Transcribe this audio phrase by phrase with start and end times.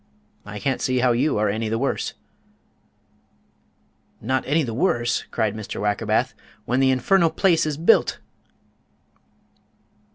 [0.47, 2.15] I can't see how you are any the worse."
[4.19, 5.79] "Not any the worse?" cried Mr.
[5.79, 6.33] Wackerbath,
[6.65, 8.17] "when the infernal place is built!"